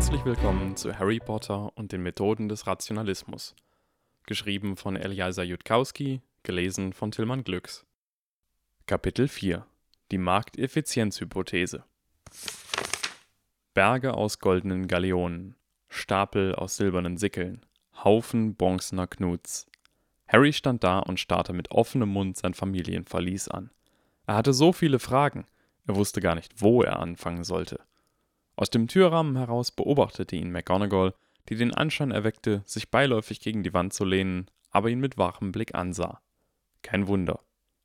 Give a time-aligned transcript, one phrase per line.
[0.00, 3.54] Herzlich willkommen zu Harry Potter und den Methoden des Rationalismus.
[4.24, 7.84] Geschrieben von Eliezer Jutkowski, gelesen von Tillmann Glücks.
[8.86, 9.66] Kapitel 4
[10.10, 11.84] Die Markteffizienzhypothese
[13.74, 15.54] Berge aus goldenen Galeonen,
[15.90, 17.66] Stapel aus silbernen Sickeln,
[18.02, 19.66] Haufen bronzener Knuts.
[20.26, 23.70] Harry stand da und starrte mit offenem Mund sein Familienverlies an.
[24.26, 25.46] Er hatte so viele Fragen,
[25.86, 27.80] er wusste gar nicht, wo er anfangen sollte.
[28.60, 31.14] Aus dem Türrahmen heraus beobachtete ihn McGonagall,
[31.48, 35.50] die den Anschein erweckte, sich beiläufig gegen die Wand zu lehnen, aber ihn mit wachem
[35.50, 36.20] Blick ansah.
[36.82, 37.40] Kein Wunder.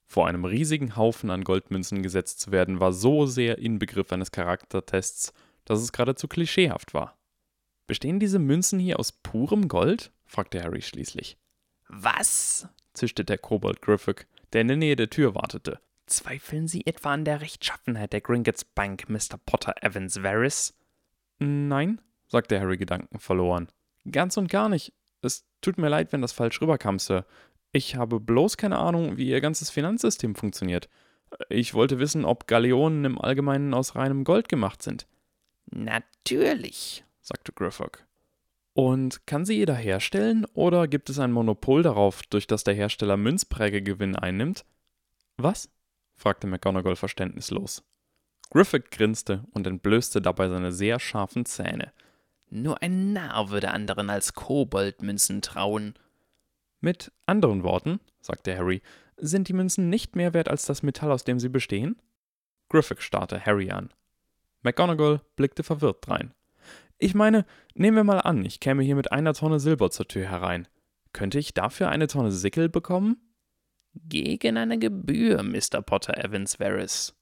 [0.05, 5.33] Vor einem riesigen Haufen an Goldmünzen gesetzt zu werden, war so sehr Inbegriff eines Charaktertests,
[5.63, 7.17] dass es geradezu klischeehaft war.
[7.87, 10.11] Bestehen diese Münzen hier aus purem Gold?
[10.25, 11.37] fragte Harry schließlich.
[11.87, 12.67] Was?
[12.91, 15.79] zischte der Kobold Griffith, der in der Nähe der Tür wartete.
[16.07, 19.37] Zweifeln Sie etwa an der Rechtschaffenheit der Gringotts Bank, Mr.
[19.45, 20.73] Potter Evans Varys?
[21.39, 23.69] Nein, sagte Harry gedankenverloren.
[24.11, 24.93] Ganz und gar nicht.
[25.21, 27.25] Es tut mir leid, wenn das falsch rüberkam, Sir.
[27.71, 30.89] Ich habe bloß keine Ahnung, wie Ihr ganzes Finanzsystem funktioniert.
[31.49, 35.07] Ich wollte wissen, ob Galeonen im Allgemeinen aus reinem Gold gemacht sind.
[35.65, 38.05] Natürlich, sagte Griffith.
[38.73, 43.17] Und kann sie jeder herstellen oder gibt es ein Monopol darauf, durch das der Hersteller
[43.17, 44.65] Münzprägegewinn einnimmt?
[45.37, 45.69] Was?
[46.15, 47.83] Fragte McGonagall verständnislos.
[48.51, 51.91] Griffith grinste und entblößte dabei seine sehr scharfen Zähne.
[52.49, 55.95] Nur ein Narr würde anderen als Koboldmünzen trauen.
[56.79, 58.81] Mit anderen Worten, sagte Harry,
[59.17, 62.01] sind die Münzen nicht mehr wert als das Metall, aus dem sie bestehen?
[62.69, 63.91] Griffith starrte Harry an.
[64.61, 66.33] McGonagall blickte verwirrt drein.
[66.97, 70.29] Ich meine, nehmen wir mal an, ich käme hier mit einer Tonne Silber zur Tür
[70.29, 70.67] herein.
[71.13, 73.17] Könnte ich dafür eine Tonne Sickel bekommen?
[73.95, 75.81] Gegen eine Gebühr, Mr.
[75.81, 77.15] Potter Evans Varys.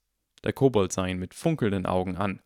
[0.44, 2.42] Der Kobold sah ihn mit funkelnden Augen an.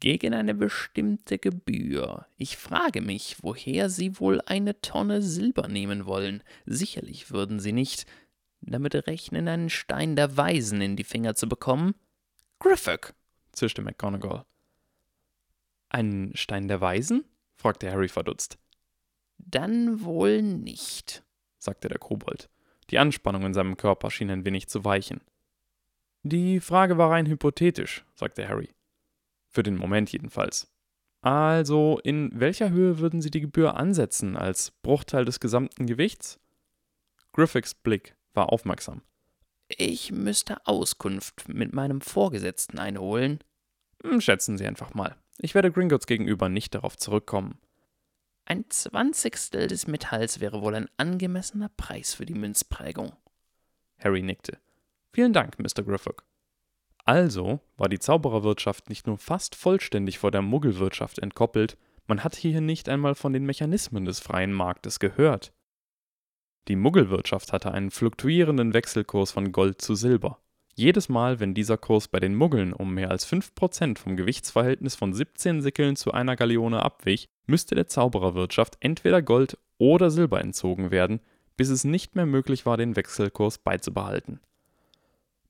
[0.00, 2.26] Gegen eine bestimmte Gebühr.
[2.36, 6.44] Ich frage mich, woher Sie wohl eine Tonne Silber nehmen wollen.
[6.66, 8.06] Sicherlich würden Sie nicht
[8.60, 11.94] damit rechnen, einen Stein der Weisen in die Finger zu bekommen.
[12.60, 13.14] Griffith,
[13.52, 14.44] zischte McGonagall.
[15.88, 17.24] Einen Stein der Weisen?
[17.56, 18.58] fragte Harry verdutzt.
[19.38, 21.24] Dann wohl nicht,
[21.58, 22.48] sagte der Kobold.
[22.90, 25.20] Die Anspannung in seinem Körper schien ein wenig zu weichen.
[26.22, 28.70] Die Frage war rein hypothetisch, sagte Harry.
[29.48, 30.70] Für den Moment jedenfalls.
[31.20, 36.38] Also, in welcher Höhe würden Sie die Gebühr ansetzen, als Bruchteil des gesamten Gewichts?
[37.32, 39.02] Griffiths Blick war aufmerksam.
[39.68, 43.40] Ich müsste Auskunft mit meinem Vorgesetzten einholen.
[44.02, 45.16] Hm, schätzen Sie einfach mal.
[45.38, 47.58] Ich werde Gringotts gegenüber nicht darauf zurückkommen.
[48.50, 53.12] Ein Zwanzigstel des Metalls wäre wohl ein angemessener Preis für die Münzprägung.
[53.98, 54.56] Harry nickte.
[55.12, 55.82] Vielen Dank, Mr.
[55.82, 56.24] Griffith.
[57.04, 61.76] Also war die Zaubererwirtschaft nicht nur fast vollständig vor der Muggelwirtschaft entkoppelt,
[62.06, 65.52] man hat hier nicht einmal von den Mechanismen des freien Marktes gehört.
[66.68, 70.40] Die Muggelwirtschaft hatte einen fluktuierenden Wechselkurs von Gold zu Silber.
[70.78, 75.12] Jedes Mal, wenn dieser Kurs bei den Muggeln um mehr als 5% vom Gewichtsverhältnis von
[75.12, 81.18] 17 Sickeln zu einer Galeone abwich, müsste der Zaubererwirtschaft entweder Gold oder Silber entzogen werden,
[81.56, 84.38] bis es nicht mehr möglich war, den Wechselkurs beizubehalten.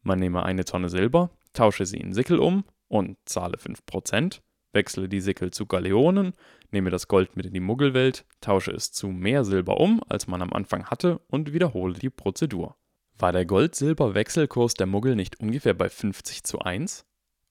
[0.01, 4.41] Man nehme eine Tonne Silber, tausche sie in Sickel um und zahle 5%,
[4.73, 6.33] wechsle die Sickel zu Galeonen,
[6.71, 10.41] nehme das Gold mit in die Muggelwelt, tausche es zu mehr Silber um, als man
[10.41, 12.79] am Anfang hatte und wiederhole die Prozedur.
[13.21, 17.05] War der Gold-Silber-Wechselkurs der Muggel nicht ungefähr bei 50 zu 1?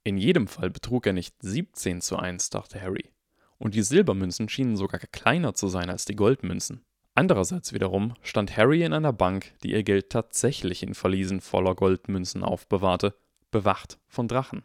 [0.05, 3.11] In jedem Fall betrug er nicht 17 zu 1, dachte Harry.
[3.57, 6.85] Und die Silbermünzen schienen sogar kleiner zu sein als die Goldmünzen.
[7.15, 12.43] Andererseits wiederum stand Harry in einer Bank, die ihr Geld tatsächlich in Verliesen voller Goldmünzen
[12.43, 13.15] aufbewahrte,
[13.51, 14.63] bewacht von Drachen.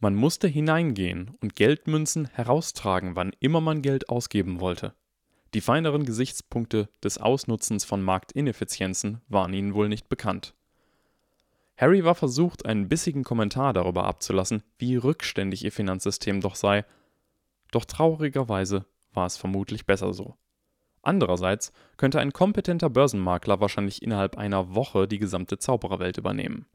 [0.00, 4.92] Man musste hineingehen und Geldmünzen heraustragen, wann immer man Geld ausgeben wollte.
[5.54, 10.54] Die feineren Gesichtspunkte des Ausnutzens von Marktineffizienzen waren ihnen wohl nicht bekannt.
[11.76, 16.84] Harry war versucht, einen bissigen Kommentar darüber abzulassen, wie rückständig ihr Finanzsystem doch sei,
[17.70, 20.36] doch traurigerweise war es vermutlich besser so.
[21.02, 26.66] Andererseits könnte ein kompetenter Börsenmakler wahrscheinlich innerhalb einer Woche die gesamte Zaubererwelt übernehmen.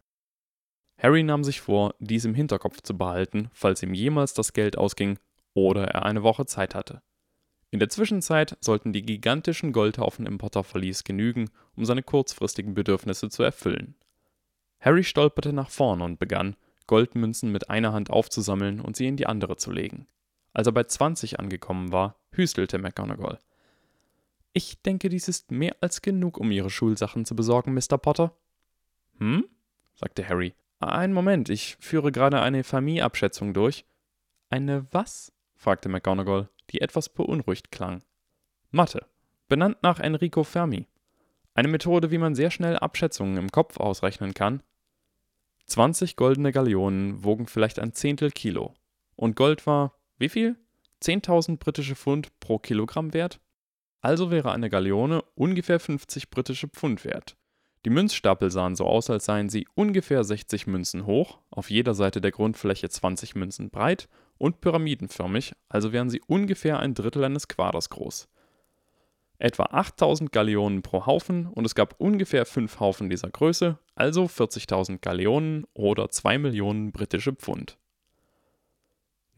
[0.97, 5.17] Harry nahm sich vor, dies im Hinterkopf zu behalten, falls ihm jemals das Geld ausging
[5.53, 7.01] oder er eine Woche Zeit hatte.
[7.71, 13.44] In der Zwischenzeit sollten die gigantischen Goldhaufen im Potterverlies genügen, um seine kurzfristigen Bedürfnisse zu
[13.44, 13.95] erfüllen.
[14.81, 16.57] Harry stolperte nach vorn und begann,
[16.88, 20.07] Goldmünzen mit einer Hand aufzusammeln und sie in die andere zu legen.
[20.53, 23.39] Als er bei 20 angekommen war, hüstelte McGonagall.
[24.51, 27.97] Ich denke, dies ist mehr als genug, um Ihre Schulsachen zu besorgen, Mr.
[27.97, 28.35] Potter.
[29.19, 29.45] Hm?
[29.95, 30.53] sagte Harry.
[30.79, 33.85] Einen Moment, ich führe gerade eine Familieabschätzung durch.
[34.50, 35.31] Eine was?
[35.56, 38.03] fragte McGonagall, die etwas beunruhigt klang.
[38.71, 39.06] Mathe,
[39.47, 40.88] benannt nach Enrico Fermi.
[41.53, 44.63] Eine Methode, wie man sehr schnell Abschätzungen im Kopf ausrechnen kann.
[45.65, 48.73] 20 goldene Gallionen wogen vielleicht ein Zehntel Kilo.
[49.15, 50.56] Und Gold war, wie viel?
[51.01, 53.39] 10.000 britische Pfund pro Kilogramm wert?
[54.01, 57.35] Also wäre eine Gallione ungefähr 50 britische Pfund wert.
[57.85, 62.21] Die Münzstapel sahen so aus, als seien sie ungefähr 60 Münzen hoch, auf jeder Seite
[62.21, 64.07] der Grundfläche 20 Münzen breit
[64.41, 68.27] und pyramidenförmig, also wären sie ungefähr ein Drittel eines Quaders groß.
[69.38, 74.99] Etwa 8000 Gallionen pro Haufen und es gab ungefähr 5 Haufen dieser Größe, also 40.000
[74.99, 77.77] Gallionen oder 2 Millionen britische Pfund.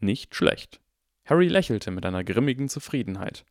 [0.00, 0.80] Nicht schlecht.
[1.26, 3.44] Harry lächelte mit einer grimmigen Zufriedenheit.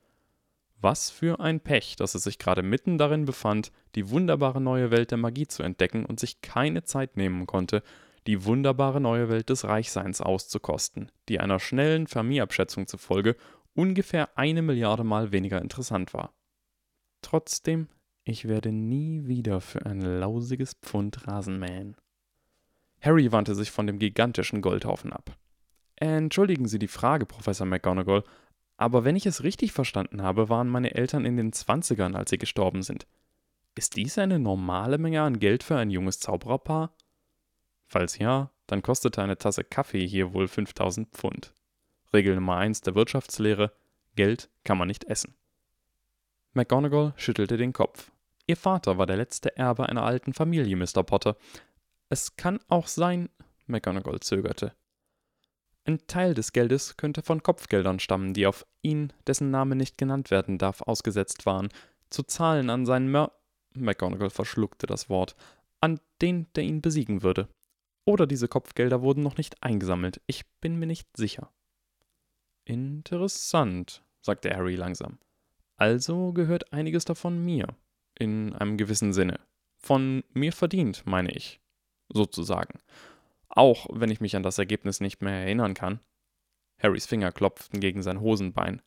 [0.81, 5.11] Was für ein Pech, dass er sich gerade mitten darin befand, die wunderbare neue Welt
[5.11, 7.83] der Magie zu entdecken und sich keine Zeit nehmen konnte,
[8.28, 13.36] die wunderbare neue Welt des Reichseins auszukosten, die einer schnellen Fermi-Abschätzung zufolge
[13.74, 16.34] ungefähr eine Milliarde Mal weniger interessant war.
[17.22, 17.88] Trotzdem,
[18.24, 21.98] ich werde nie wieder für ein lausiges Pfund Rasen mähen.
[23.02, 25.38] Harry wandte sich von dem gigantischen Goldhaufen ab.
[25.96, 28.24] Entschuldigen Sie die Frage, Professor McGonagall,
[28.78, 32.38] aber wenn ich es richtig verstanden habe, waren meine Eltern in den Zwanzigern, als sie
[32.38, 33.06] gestorben sind.
[33.75, 36.96] Ist dies eine normale Menge an Geld für ein junges Zaubererpaar?
[37.94, 41.54] Falls ja, dann kostete eine Tasse Kaffee hier wohl 5000 Pfund.
[42.12, 43.72] Regel Nummer 1 der Wirtschaftslehre:
[44.16, 45.36] Geld kann man nicht essen.
[46.54, 48.12] McGonagall schüttelte den Kopf.
[48.48, 51.04] Ihr Vater war der letzte Erbe einer alten Familie, Mr.
[51.04, 51.38] Potter.
[52.10, 53.30] Es kann auch sein.
[53.68, 54.74] McGonagall zögerte.
[55.86, 60.31] Ein Teil des Geldes könnte von Kopfgeldern stammen, die auf ihn, dessen Name nicht genannt
[60.31, 61.69] werden darf, ausgesetzt waren,
[62.10, 63.34] zu zahlen an seinen Mör.
[63.75, 65.36] McGonagall verschluckte das Wort.
[65.80, 67.50] An den, der ihn besiegen würde.
[68.05, 70.21] Oder diese Kopfgelder wurden noch nicht eingesammelt.
[70.27, 71.51] Ich bin mir nicht sicher.
[72.65, 75.19] Interessant, sagte Harry langsam.
[75.75, 77.67] Also gehört einiges davon mir.
[78.17, 79.39] In einem gewissen Sinne.
[79.77, 81.59] Von mir verdient, meine ich.
[82.09, 82.79] Sozusagen
[83.55, 86.00] auch wenn ich mich an das Ergebnis nicht mehr erinnern kann.
[86.81, 88.81] Harrys Finger klopften gegen sein Hosenbein.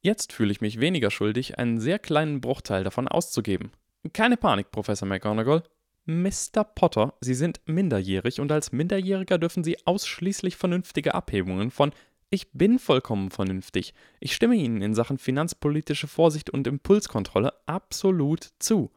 [0.00, 3.70] Jetzt fühle ich mich weniger schuldig, einen sehr kleinen Bruchteil davon auszugeben.
[4.12, 5.62] Keine Panik, Professor McGonagall.
[6.04, 6.64] Mr.
[6.64, 11.92] Potter, Sie sind minderjährig und als Minderjähriger dürfen Sie ausschließlich vernünftige Abhebungen von
[12.30, 13.94] Ich bin vollkommen vernünftig.
[14.20, 18.90] Ich stimme Ihnen in Sachen finanzpolitische Vorsicht und Impulskontrolle absolut zu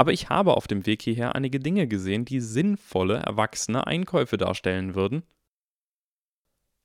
[0.00, 4.94] aber ich habe auf dem Weg hierher einige Dinge gesehen, die sinnvolle, erwachsene Einkäufe darstellen
[4.94, 5.24] würden.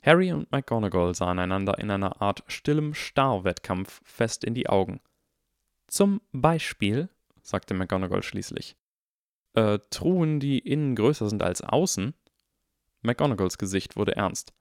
[0.03, 4.99] Harry und McGonagall sahen einander in einer Art stillem Starrwettkampf fest in die Augen.
[5.87, 7.07] Zum Beispiel,
[7.41, 8.75] sagte McGonagall schließlich.
[9.55, 12.13] Äh, Truhen, die innen größer sind als außen?
[13.01, 14.53] McGonagalls Gesicht wurde ernst.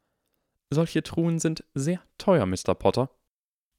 [0.71, 2.75] Solche Truhen sind sehr teuer, Mr.
[2.75, 3.11] Potter.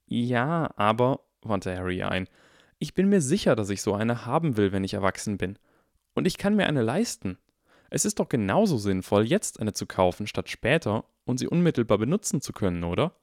[0.07, 2.27] Ja, aber, wandte Harry ein,
[2.79, 5.57] ich bin mir sicher, dass ich so eine haben will, wenn ich erwachsen bin.
[6.13, 7.37] Und ich kann mir eine leisten.
[7.89, 12.41] Es ist doch genauso sinnvoll, jetzt eine zu kaufen, statt später und sie unmittelbar benutzen
[12.41, 13.15] zu können, oder?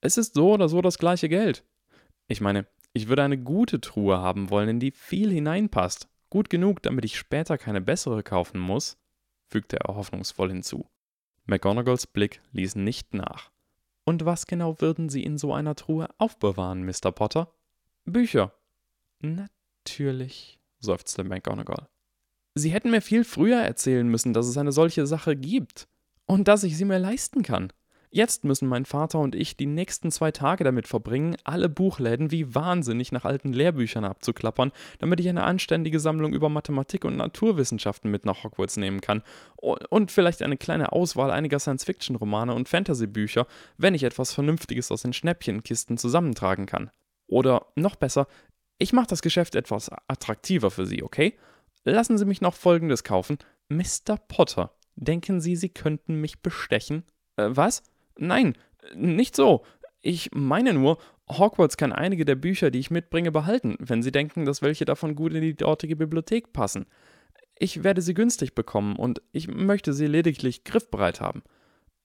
[0.00, 1.64] Es ist so oder so das gleiche Geld.
[2.28, 6.09] Ich meine, ich würde eine gute Truhe haben wollen, in die viel hineinpasst.
[6.30, 8.96] Gut genug, damit ich später keine bessere kaufen muss,
[9.48, 10.88] fügte er hoffnungsvoll hinzu.
[11.46, 13.50] McGonagalls Blick ließ nicht nach.
[14.04, 17.12] Und was genau würden Sie in so einer Truhe aufbewahren, Mr.
[17.12, 17.52] Potter?
[18.04, 18.54] Bücher.
[19.20, 21.88] Natürlich, seufzte McGonagall.
[22.54, 25.88] Sie hätten mir viel früher erzählen müssen, dass es eine solche Sache gibt.
[26.26, 27.72] Und dass ich sie mir leisten kann.
[28.12, 32.56] Jetzt müssen mein Vater und ich die nächsten zwei Tage damit verbringen, alle Buchläden wie
[32.56, 38.24] wahnsinnig nach alten Lehrbüchern abzuklappern, damit ich eine anständige Sammlung über Mathematik und Naturwissenschaften mit
[38.24, 39.22] nach Hogwarts nehmen kann.
[39.56, 43.46] Und vielleicht eine kleine Auswahl einiger Science-Fiction-Romane und Fantasy-Bücher,
[43.78, 46.90] wenn ich etwas Vernünftiges aus den Schnäppchenkisten zusammentragen kann.
[47.28, 48.26] Oder noch besser,
[48.78, 51.38] ich mache das Geschäft etwas attraktiver für Sie, okay?
[51.84, 53.38] Lassen Sie mich noch Folgendes kaufen.
[53.68, 54.16] Mr.
[54.26, 57.04] Potter, denken Sie, Sie könnten mich bestechen?
[57.36, 57.84] Äh, was?
[58.20, 58.54] Nein,
[58.94, 59.64] nicht so.
[60.02, 60.98] Ich meine nur,
[61.28, 65.14] Hogwarts kann einige der Bücher, die ich mitbringe, behalten, wenn Sie denken, dass welche davon
[65.14, 66.86] gut in die dortige Bibliothek passen.
[67.58, 71.42] Ich werde sie günstig bekommen und ich möchte sie lediglich griffbereit haben.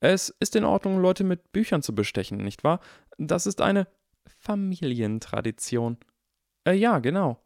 [0.02, 2.82] Es ist in Ordnung, Leute mit Büchern zu bestechen, nicht wahr?
[3.18, 3.88] Das ist eine
[4.26, 5.98] Familientradition.
[6.66, 7.42] Äh, ja, genau.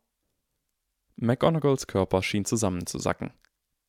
[1.17, 3.31] McGonagalls Körper schien zusammenzusacken.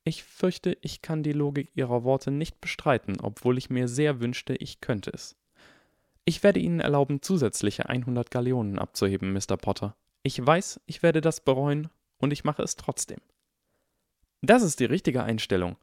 [0.04, 4.54] Ich fürchte, ich kann die Logik Ihrer Worte nicht bestreiten, obwohl ich mir sehr wünschte,
[4.54, 5.36] ich könnte es.
[6.24, 9.56] Ich werde Ihnen erlauben, zusätzliche 100 Galeonen abzuheben, Mr.
[9.56, 9.96] Potter.
[10.22, 11.88] Ich weiß, ich werde das bereuen,
[12.18, 13.20] und ich mache es trotzdem.
[14.42, 15.76] Das ist die richtige Einstellung.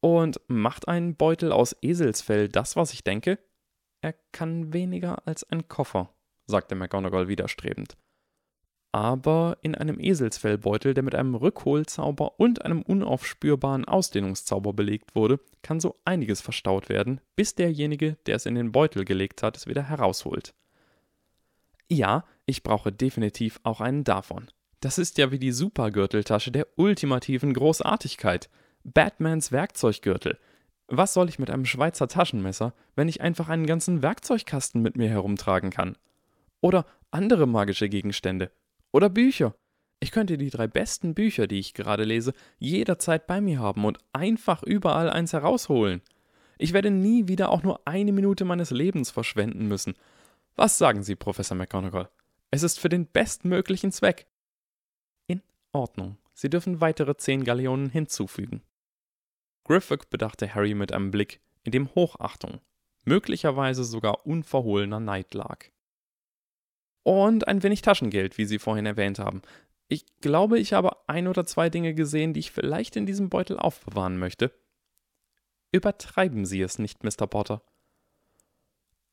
[0.00, 3.38] Und macht ein Beutel aus Eselsfell das, was ich denke?
[4.02, 6.10] Er kann weniger als ein Koffer,
[6.46, 7.96] sagte McGonagall widerstrebend.
[8.94, 15.80] Aber in einem Eselsfellbeutel, der mit einem Rückholzauber und einem unaufspürbaren Ausdehnungszauber belegt wurde, kann
[15.80, 19.82] so einiges verstaut werden, bis derjenige, der es in den Beutel gelegt hat, es wieder
[19.82, 20.54] herausholt.
[21.88, 24.46] Ja, ich brauche definitiv auch einen davon.
[24.78, 28.48] Das ist ja wie die Supergürteltasche der ultimativen Großartigkeit.
[28.84, 30.38] Batmans Werkzeuggürtel.
[30.86, 35.08] Was soll ich mit einem Schweizer Taschenmesser, wenn ich einfach einen ganzen Werkzeugkasten mit mir
[35.08, 35.98] herumtragen kann?
[36.60, 38.52] Oder andere magische Gegenstände.
[38.94, 39.56] Oder Bücher.
[39.98, 43.98] Ich könnte die drei besten Bücher, die ich gerade lese, jederzeit bei mir haben und
[44.12, 46.00] einfach überall eins herausholen.
[46.58, 49.94] Ich werde nie wieder auch nur eine Minute meines Lebens verschwenden müssen.
[50.54, 52.08] Was sagen Sie, Professor McGonagall?
[52.52, 54.28] Es ist für den bestmöglichen Zweck.
[55.26, 56.16] In Ordnung.
[56.32, 58.62] Sie dürfen weitere zehn Galeonen hinzufügen.
[59.64, 62.60] Griffith bedachte Harry mit einem Blick, in dem Hochachtung,
[63.04, 65.73] möglicherweise sogar unverhohlener Neid lag.
[67.04, 69.42] Und ein wenig Taschengeld, wie Sie vorhin erwähnt haben.
[69.88, 73.58] Ich glaube, ich habe ein oder zwei Dinge gesehen, die ich vielleicht in diesem Beutel
[73.58, 74.50] aufbewahren möchte.
[75.70, 77.26] Übertreiben Sie es nicht, Mr.
[77.26, 77.62] Potter.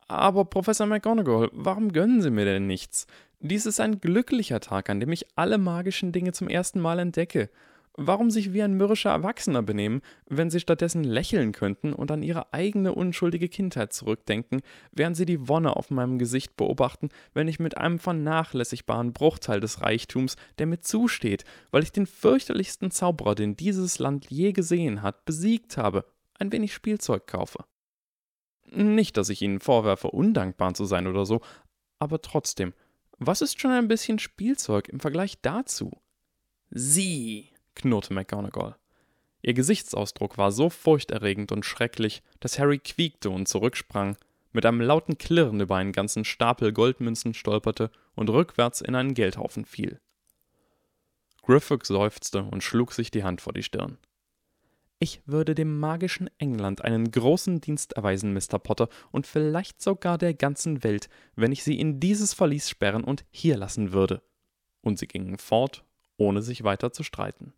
[0.07, 3.07] Aber Professor McGonagall, warum gönnen Sie mir denn nichts?
[3.39, 7.49] Dies ist ein glücklicher Tag, an dem ich alle magischen Dinge zum ersten Mal entdecke.
[7.97, 12.53] Warum sich wie ein mürrischer Erwachsener benehmen, wenn sie stattdessen lächeln könnten und an ihre
[12.53, 14.61] eigene unschuldige Kindheit zurückdenken,
[14.93, 19.81] während sie die Wonne auf meinem Gesicht beobachten, wenn ich mit einem vernachlässigbaren Bruchteil des
[19.81, 25.25] Reichtums, der mir zusteht, weil ich den fürchterlichsten Zauberer, den dieses Land je gesehen hat,
[25.25, 26.05] besiegt habe,
[26.39, 27.65] ein wenig Spielzeug kaufe.
[28.71, 31.41] Nicht, dass ich ihnen vorwerfe, undankbar zu sein oder so,
[31.99, 32.73] aber trotzdem,
[33.17, 35.91] was ist schon ein bisschen Spielzeug im Vergleich dazu?
[36.69, 38.75] Sie, knurrte McGonagall.
[39.41, 44.17] Ihr Gesichtsausdruck war so furchterregend und schrecklich, dass Harry quiekte und zurücksprang,
[44.53, 49.65] mit einem lauten Klirren über einen ganzen Stapel Goldmünzen stolperte und rückwärts in einen Geldhaufen
[49.65, 49.99] fiel.
[51.41, 53.97] Griffith seufzte und schlug sich die Hand vor die Stirn.
[54.99, 58.59] Ich würde dem magischen England einen großen Dienst erweisen, Mr.
[58.59, 63.25] Potter, und vielleicht sogar der ganzen Welt, wenn ich sie in dieses Verlies sperren und
[63.31, 64.21] hier lassen würde.
[64.81, 65.83] Und sie gingen fort,
[66.17, 67.53] ohne sich weiter zu streiten.